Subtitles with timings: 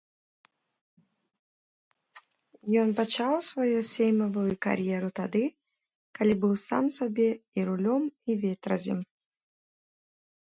[2.83, 5.43] Ён пачаў сваю сеймавую кар'еру тады,
[6.21, 7.29] калі быў сам сабе
[7.61, 8.99] і рулём, і ветразем.